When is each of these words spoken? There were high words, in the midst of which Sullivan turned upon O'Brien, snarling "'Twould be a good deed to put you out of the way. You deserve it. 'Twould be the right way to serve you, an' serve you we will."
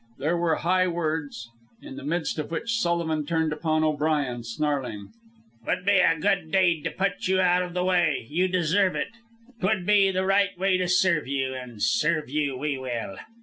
There 0.17 0.35
were 0.35 0.55
high 0.55 0.87
words, 0.87 1.47
in 1.79 1.95
the 1.95 2.03
midst 2.03 2.39
of 2.39 2.49
which 2.49 2.73
Sullivan 2.77 3.23
turned 3.23 3.53
upon 3.53 3.83
O'Brien, 3.83 4.43
snarling 4.43 5.11
"'Twould 5.63 5.85
be 5.85 5.97
a 5.97 6.17
good 6.19 6.51
deed 6.51 6.83
to 6.85 6.89
put 6.89 7.27
you 7.27 7.39
out 7.39 7.61
of 7.61 7.75
the 7.75 7.83
way. 7.83 8.25
You 8.27 8.47
deserve 8.47 8.95
it. 8.95 9.09
'Twould 9.59 9.85
be 9.85 10.09
the 10.09 10.25
right 10.25 10.57
way 10.57 10.77
to 10.79 10.87
serve 10.87 11.27
you, 11.27 11.53
an' 11.53 11.81
serve 11.81 12.31
you 12.31 12.57
we 12.57 12.79
will." 12.79 13.17